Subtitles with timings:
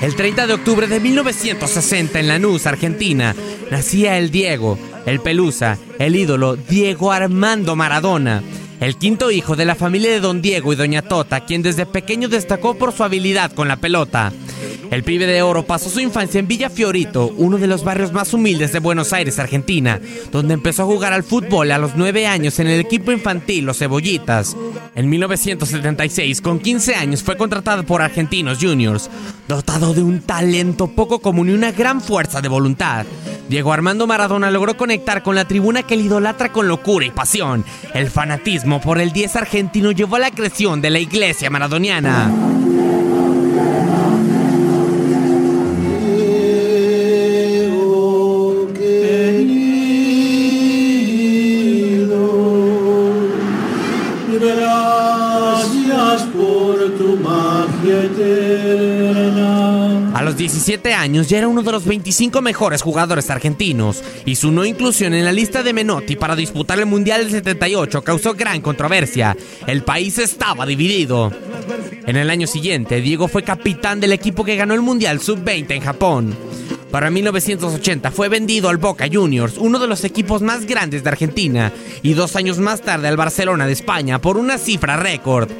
[0.00, 3.34] El 30 de octubre de 1960 en Lanús, Argentina,
[3.70, 8.42] nacía el Diego, el Pelusa, el ídolo Diego Armando Maradona,
[8.78, 12.28] el quinto hijo de la familia de Don Diego y Doña Tota, quien desde pequeño
[12.28, 14.32] destacó por su habilidad con la pelota.
[14.92, 18.34] El pibe de oro pasó su infancia en Villa Fiorito, uno de los barrios más
[18.34, 19.98] humildes de Buenos Aires, Argentina,
[20.30, 23.78] donde empezó a jugar al fútbol a los 9 años en el equipo infantil Los
[23.78, 24.54] Cebollitas.
[24.94, 29.08] En 1976, con 15 años, fue contratado por Argentinos Juniors,
[29.48, 33.06] dotado de un talento poco común y una gran fuerza de voluntad.
[33.48, 37.64] Diego Armando Maradona logró conectar con la tribuna que le idolatra con locura y pasión.
[37.94, 42.61] El fanatismo por el 10 argentino llevó a la creación de la iglesia maradoniana.
[60.32, 64.64] Los 17 años ya era uno de los 25 mejores jugadores argentinos y su no
[64.64, 69.36] inclusión en la lista de Menotti para disputar el Mundial del 78 causó gran controversia.
[69.66, 71.30] El país estaba dividido.
[72.06, 75.82] En el año siguiente, Diego fue capitán del equipo que ganó el Mundial Sub-20 en
[75.82, 76.34] Japón.
[76.90, 81.72] Para 1980 fue vendido al Boca Juniors, uno de los equipos más grandes de Argentina,
[82.02, 85.50] y dos años más tarde al Barcelona de España por una cifra récord.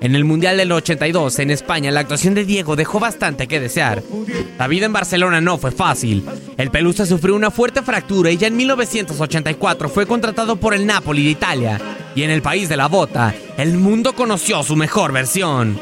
[0.00, 4.02] En el Mundial del 82 en España la actuación de Diego dejó bastante que desear.
[4.58, 6.24] La vida en Barcelona no fue fácil.
[6.56, 11.24] El Pelusa sufrió una fuerte fractura y ya en 1984 fue contratado por el Napoli
[11.24, 11.80] de Italia.
[12.14, 15.78] Y en el país de la bota, el mundo conoció su mejor versión.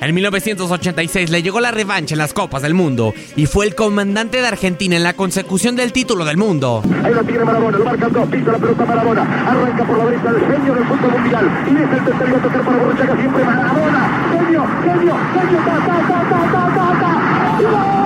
[0.00, 4.40] En 1986 le llegó la revancha en las Copas del Mundo y fue el comandante
[4.40, 6.82] de Argentina en la consecución del título del mundo.
[7.04, 10.30] Ahí lo tiene Maradona, lo marcan dos, pisa la pelota Maradona, arranca por la derecha
[10.30, 14.30] el genio del fútbol mundial y es el tercero a tocar para Borruchaga siempre Maradona,
[14.32, 17.99] genio, genio, genio, ta, ta, ta, ta, ta, ta, ta.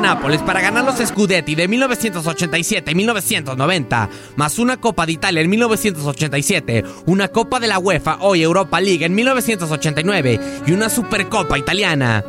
[0.00, 5.50] Nápoles para ganar los Scudetti de 1987 y 1990, más una Copa de Italia en
[5.50, 12.24] 1987, una Copa de la UEFA, hoy Europa League en 1989 y una Supercopa italiana.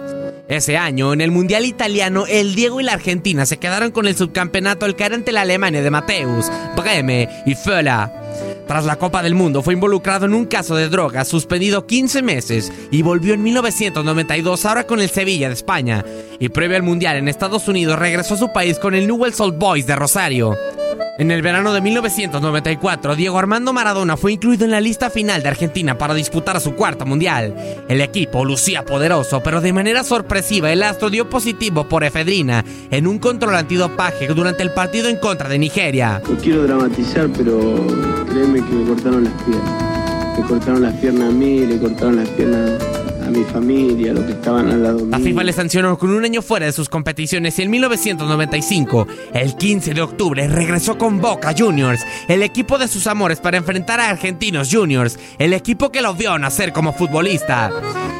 [0.47, 4.17] Ese año, en el Mundial Italiano, el Diego y la Argentina se quedaron con el
[4.17, 8.09] subcampeonato al caer ante la Alemania de Mateus, Breme y Föhler.
[8.69, 12.71] Tras la Copa del Mundo fue involucrado en un caso de drogas, suspendido 15 meses
[12.91, 16.05] y volvió en 1992 ahora con el Sevilla de España.
[16.37, 19.57] Y previo al Mundial en Estados Unidos regresó a su país con el Newell's Old
[19.57, 20.55] Boys de Rosario.
[21.19, 25.49] En el verano de 1994, Diego Armando Maradona fue incluido en la lista final de
[25.49, 27.53] Argentina para disputar su cuarto mundial.
[27.89, 33.05] El equipo lucía poderoso, pero de manera sorpresiva el astro dio positivo por efedrina en
[33.05, 36.21] un control antidopaje durante el partido en contra de Nigeria.
[36.25, 37.59] No quiero dramatizar, pero
[38.29, 40.39] créeme que me cortaron las piernas.
[40.39, 42.98] Me cortaron las piernas a mí, le cortaron las piernas
[43.29, 45.05] a mi familia, los que estaban al lado.
[45.05, 49.55] La FIFA le sancionó con un año fuera de sus competiciones y en 1995, el
[49.55, 54.09] 15 de octubre, regresó con Boca Juniors, el equipo de sus amores para enfrentar a
[54.09, 57.71] Argentinos Juniors, el equipo que lo vio nacer como futbolista.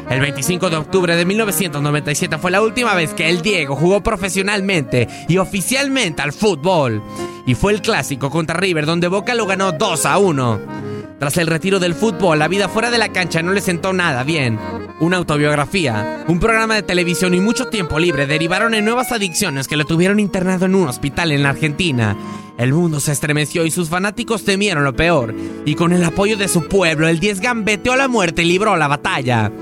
[0.08, 5.08] El 25 de octubre de 1997 fue la última vez que el Diego jugó profesionalmente
[5.28, 7.02] y oficialmente al fútbol.
[7.46, 10.79] Y fue el clásico contra River donde Boca lo ganó 2 a 1.
[11.20, 14.24] Tras el retiro del fútbol, la vida fuera de la cancha no le sentó nada
[14.24, 14.58] bien.
[15.00, 19.76] Una autobiografía, un programa de televisión y mucho tiempo libre derivaron en nuevas adicciones que
[19.76, 22.16] lo tuvieron internado en un hospital en la Argentina.
[22.56, 25.34] El mundo se estremeció y sus fanáticos temieron lo peor.
[25.66, 28.88] Y con el apoyo de su pueblo, el 10 gambeteó la muerte y libró la
[28.88, 29.52] batalla.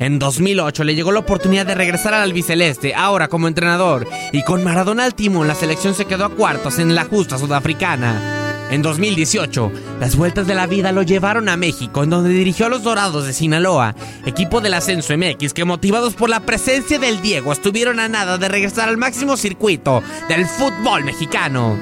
[0.00, 4.64] En 2008 le llegó la oportunidad de regresar al albiceleste, ahora como entrenador, y con
[4.64, 8.43] Maradona al timón la selección se quedó a cuartos en la justa sudafricana.
[8.70, 12.68] En 2018, las vueltas de la vida lo llevaron a México, en donde dirigió a
[12.68, 13.94] los Dorados de Sinaloa,
[14.26, 18.48] equipo del Ascenso MX que motivados por la presencia del Diego estuvieron a nada de
[18.48, 21.76] regresar al máximo circuito del fútbol mexicano.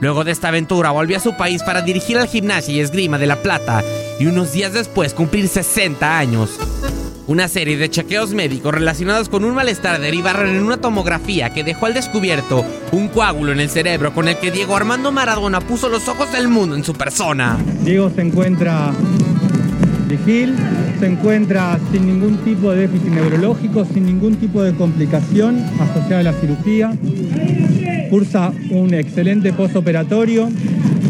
[0.00, 3.26] Luego de esta aventura volvió a su país para dirigir al gimnasio y esgrima de
[3.26, 3.82] La Plata
[4.20, 6.58] y unos días después cumplir 60 años.
[7.28, 11.86] Una serie de chequeos médicos relacionados con un malestar derivaron en una tomografía que dejó
[11.86, 16.06] al descubierto un coágulo en el cerebro con el que Diego Armando Maradona puso los
[16.06, 17.58] ojos del mundo en su persona.
[17.82, 18.92] Diego se encuentra
[20.08, 20.54] vigil,
[21.00, 26.22] se encuentra sin ningún tipo de déficit neurológico, sin ningún tipo de complicación asociada a
[26.22, 26.92] la cirugía,
[28.08, 30.48] cursa un excelente postoperatorio,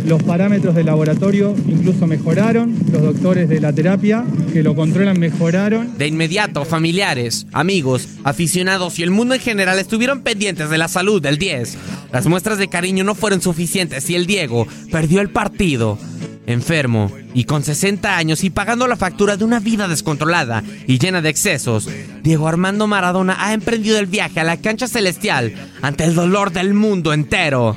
[0.07, 5.99] los parámetros del laboratorio incluso mejoraron, los doctores de la terapia que lo controlan mejoraron.
[5.99, 11.21] De inmediato, familiares, amigos, aficionados y el mundo en general estuvieron pendientes de la salud
[11.21, 11.77] del 10.
[12.13, 15.99] Las muestras de cariño no fueron suficientes y el Diego perdió el partido.
[16.47, 21.21] Enfermo y con 60 años y pagando la factura de una vida descontrolada y llena
[21.21, 21.89] de excesos,
[22.23, 25.53] Diego Armando Maradona ha emprendido el viaje a la cancha celestial
[25.83, 27.77] ante el dolor del mundo entero.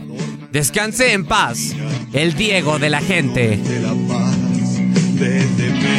[0.52, 1.76] Descanse en paz,
[2.14, 3.60] el Diego de la gente.
[5.20, 5.99] México